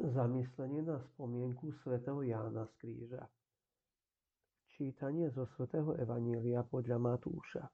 [0.00, 3.20] Zamyslenie na spomienku svätého Jána z kríža
[4.72, 7.68] Čítanie zo svätého Evanília podľa Matúša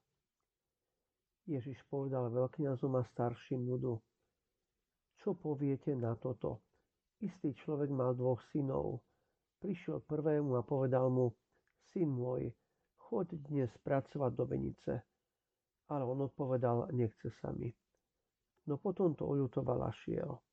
[1.47, 3.95] Ježiš povedal veľkňazom a starším ľudu
[5.23, 6.67] Čo poviete na toto?
[7.23, 9.07] Istý človek mal dvoch synov.
[9.63, 11.31] Prišiel prvému a povedal mu
[11.95, 12.51] Syn môj,
[13.07, 14.93] choď dnes pracovať do Venice.
[15.87, 17.71] Ale on odpovedal, nechce sa mi.
[18.67, 20.43] No potom to oľutoval a šiel.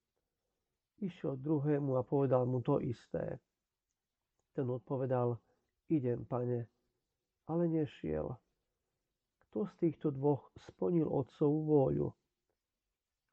[1.03, 3.39] Išiel druhému a povedal mu to isté.
[4.55, 5.39] Ten odpovedal,
[5.91, 6.71] idem, pane,
[7.51, 8.31] ale nešiel.
[9.49, 12.09] Kto z týchto dvoch splnil otcovú vôľu?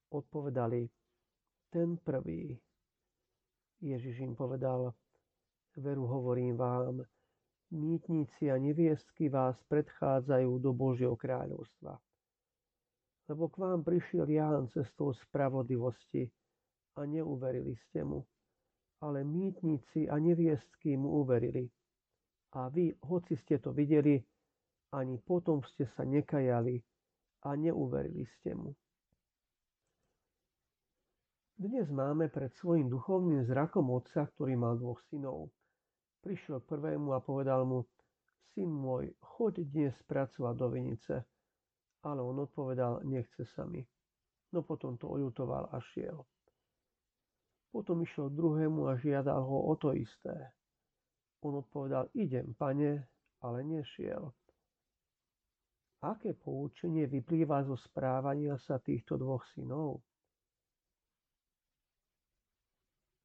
[0.09, 0.89] Odpovedali,
[1.69, 2.57] ten prvý.
[3.81, 4.93] Ježiš im povedal,
[5.77, 7.01] veru hovorím vám,
[7.71, 11.95] mýtnici a neviestky vás predchádzajú do Božieho kráľovstva.
[13.31, 16.27] Lebo k vám prišiel Ján cestou spravodlivosti,
[16.95, 18.25] a neuverili ste mu.
[19.01, 21.65] Ale mýtnici a neviestky mu uverili.
[22.53, 24.21] A vy, hoci ste to videli,
[24.91, 26.83] ani potom ste sa nekajali
[27.47, 28.75] a neuverili ste mu.
[31.61, 35.53] Dnes máme pred svojim duchovným zrakom otca, ktorý mal dvoch synov.
[36.25, 37.85] Prišiel k prvému a povedal mu,
[38.53, 41.15] syn môj, choď dnes pracovať do vinice.
[42.01, 43.85] Ale on odpovedal, nechce sa mi.
[44.51, 46.25] No potom to oľutoval a šiel.
[47.81, 50.53] Potom išiel druhému a žiadal ho o to isté.
[51.41, 53.09] On odpovedal, idem, pane,
[53.41, 54.29] ale nešiel.
[56.05, 60.05] Aké poučenie vyplýva zo správania sa týchto dvoch synov?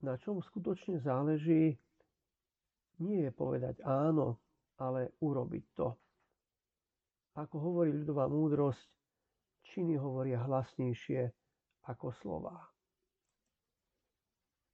[0.01, 1.77] Na čom skutočne záleží,
[3.05, 4.41] nie je povedať áno,
[4.81, 5.93] ale urobiť to.
[7.37, 8.89] Ako hovorí ľudová múdrosť,
[9.69, 11.29] činy hovoria hlasnejšie
[11.93, 12.76] ako slová.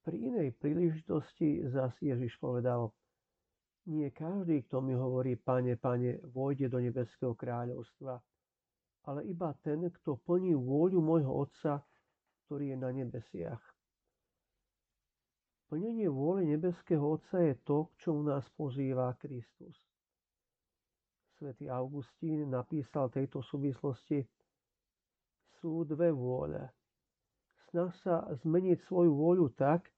[0.03, 2.91] Pri inej príležitosti zas Ježiš povedal,
[3.87, 8.19] nie každý, kto mi hovorí, pane, pane, vojde do nebeského kráľovstva,
[9.07, 11.83] ale iba ten, kto plní vôľu môjho Otca,
[12.47, 13.63] ktorý je na nebesiach.
[15.67, 19.75] Plnenie vôle nebeského Otca je to, k čomu nás pozýva Kristus.
[21.39, 24.23] Svetý Augustín napísal tejto súvislosti
[25.59, 26.82] sú dve vôle.
[27.73, 29.89] Snah sa zmeniť svoju vôľu tak,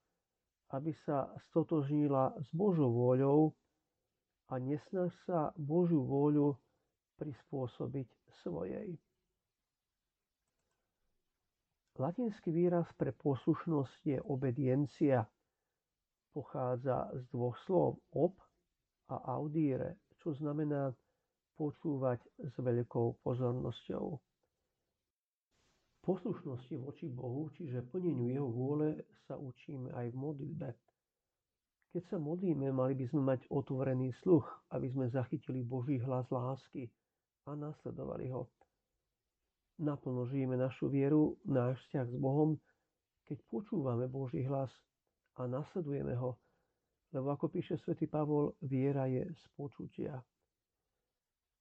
[0.72, 3.52] aby sa stotožnila s Božou vôľou
[4.48, 6.56] a nesnaž sa Božiu vôľu
[7.20, 8.08] prispôsobiť
[8.40, 8.96] svojej.
[12.00, 15.28] Latinský výraz pre poslušnosť je obediencia.
[16.32, 18.40] Pochádza z dvoch slov ob
[19.12, 20.96] a audire, čo znamená
[21.60, 24.16] počúvať s veľkou pozornosťou.
[26.06, 30.68] Poslušnosti voči Bohu, čiže plneniu Jeho vôle, sa učíme aj v modlitbe.
[31.90, 36.86] Keď sa modlíme, mali by sme mať otvorený sluch, aby sme zachytili Boží hlas lásky
[37.50, 38.46] a nasledovali ho.
[39.82, 42.54] Naplno žijeme našu vieru, náš vzťah s Bohom,
[43.26, 44.70] keď počúvame Boží hlas
[45.42, 46.38] a nasledujeme ho,
[47.10, 50.22] lebo ako píše svätý Pavol, viera je z počutia.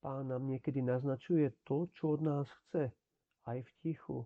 [0.05, 2.93] Pán nám niekedy naznačuje to, čo od nás chce,
[3.45, 4.25] aj v tichu,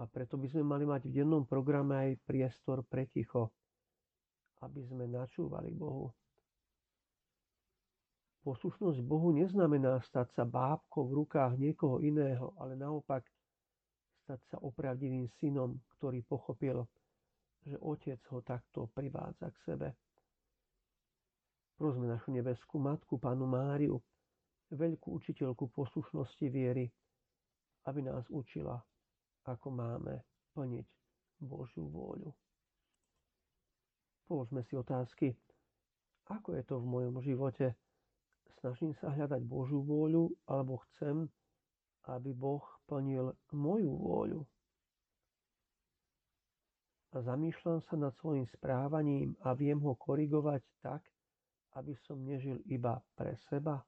[0.00, 3.54] a preto by sme mali mať v dennom programe aj priestor pre ticho,
[4.66, 6.10] aby sme načúvali Bohu.
[8.42, 13.22] Poslušnosť Bohu neznamená stať sa bábkou v rukách niekoho iného, ale naopak
[14.26, 16.82] stať sa opravdivým synom, ktorý pochopil,
[17.62, 19.88] že otec ho takto privádza k sebe.
[21.78, 24.02] Prosme našu nebeskú matku, pánu Máriu,
[24.74, 26.90] veľkú učiteľku poslušnosti viery,
[27.86, 28.78] aby nás učila
[29.46, 30.22] ako máme
[30.54, 30.86] plniť
[31.42, 32.30] Božiu vôľu.
[34.30, 35.34] Položme si otázky,
[36.30, 37.74] ako je to v mojom živote?
[38.62, 41.26] Snažím sa hľadať Božiu vôľu alebo chcem,
[42.06, 44.40] aby Boh plnil moju vôľu?
[47.12, 51.02] A zamýšľam sa nad svojim správaním a viem ho korigovať tak,
[51.76, 53.84] aby som nežil iba pre seba?